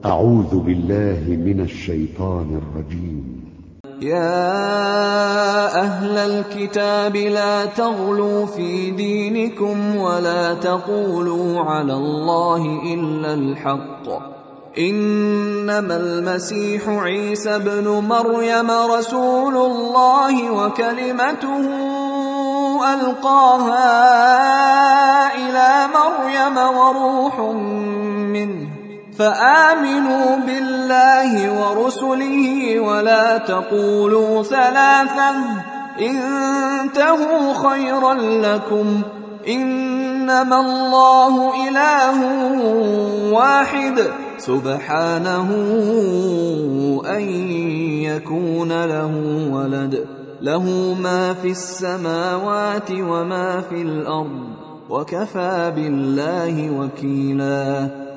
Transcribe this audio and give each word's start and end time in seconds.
أعوذ 0.00 0.58
بالله 0.58 1.22
من 1.28 1.60
الشيطان 1.60 2.60
الرجيم. 2.62 3.42
يا 4.00 5.80
أهل 5.80 6.18
الكتاب 6.18 7.16
لا 7.16 7.64
تغلوا 7.66 8.46
في 8.46 8.90
دينكم 8.90 9.96
ولا 9.96 10.54
تقولوا 10.54 11.60
على 11.60 11.92
الله 11.92 12.62
إلا 12.94 13.34
الحق. 13.34 14.32
إنما 14.78 15.96
المسيح 15.96 16.88
عيسى 16.88 17.56
ابن 17.56 17.88
مريم 17.88 18.70
رسول 18.70 19.56
الله 19.56 20.50
وكلمته 20.50 21.62
ألقاها 22.94 23.84
إلى 25.34 25.88
مريم 25.94 26.56
وروح 26.78 27.40
فآمنوا 29.22 30.36
بالله 30.46 31.32
ورسله 31.60 32.80
ولا 32.80 33.38
تقولوا 33.38 34.42
ثلاثة 34.42 35.30
انتهوا 36.00 37.54
خيرا 37.70 38.14
لكم 38.14 39.02
إنما 39.48 40.60
الله 40.60 41.52
إله 41.68 42.18
واحد 43.32 44.00
سبحانه 44.38 45.48
أن 47.06 47.22
يكون 48.02 48.84
له 48.84 49.12
ولد 49.52 50.06
له 50.40 50.64
ما 51.02 51.34
في 51.34 51.50
السماوات 51.50 52.90
وما 52.90 53.60
في 53.70 53.82
الأرض 53.82 54.42
وكفى 54.90 55.72
بالله 55.76 56.70
وكيلاً 56.70 58.11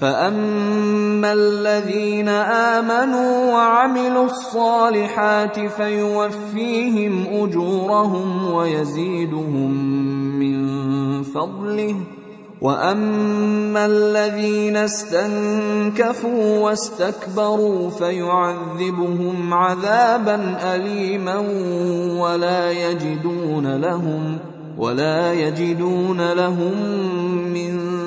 فاما 0.00 1.32
الذين 1.32 2.28
امنوا 2.78 3.52
وعملوا 3.52 4.24
الصالحات 4.24 5.60
فيوفيهم 5.60 7.26
اجورهم 7.32 8.52
ويزيدهم 8.52 9.70
من 10.38 10.66
فضله 11.22 11.96
واما 12.60 13.86
الذين 13.86 14.76
استنكفوا 14.76 16.58
واستكبروا 16.58 17.90
فيعذبهم 17.90 19.54
عذابا 19.54 20.56
اليما 20.74 21.38
ولا 22.20 22.72
يجدون 22.72 23.76
لهم 23.76 24.38
ولا 24.78 25.32
يجدون 25.32 26.32
لهم 26.32 26.72
من 27.52 28.05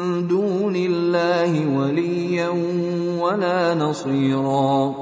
ولا 3.30 3.74
نصيرا. 3.74 4.94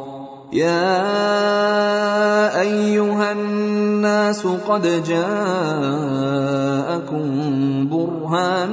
يا 0.53 0.99
أيها 2.61 3.31
الناس 3.31 4.47
قد 4.47 5.03
جاءكم 5.03 5.27
برهان 7.89 8.71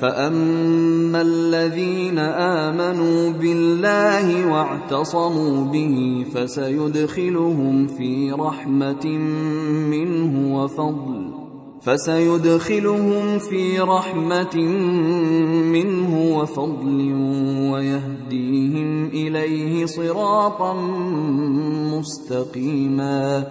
فاما 0.00 1.20
الذين 1.20 2.18
امنوا 2.18 3.30
بالله 3.30 4.52
واعتصموا 4.52 5.64
به 5.64 6.26
فسيدخلهم 6.34 7.86
في 7.86 8.32
رحمه 8.32 9.06
منه 9.90 10.56
وفضل 10.56 11.26
فسيدخلهم 11.86 13.38
في 13.38 13.80
رحمة 13.80 14.56
منه 15.72 16.38
وفضل 16.38 17.12
ويهديهم 17.72 19.06
إليه 19.06 19.86
صراطا 19.86 20.74
مستقيما 21.98 23.44